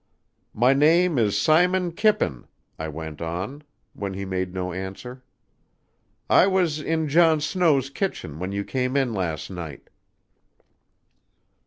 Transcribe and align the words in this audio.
"My 0.55 0.73
name 0.73 1.19
is 1.19 1.37
Simon 1.37 1.91
Kippen," 1.91 2.47
I 2.79 2.87
went 2.87 3.21
on, 3.21 3.61
when 3.93 4.15
he 4.15 4.25
made 4.25 4.51
no 4.51 4.73
answer. 4.73 5.21
"I 6.27 6.47
was 6.47 6.79
in 6.79 7.07
John 7.07 7.39
Snow's 7.39 7.91
kitchen 7.91 8.39
when 8.39 8.51
you 8.51 8.63
came 8.63 8.97
in 8.97 9.13
last 9.13 9.51
night." 9.51 9.89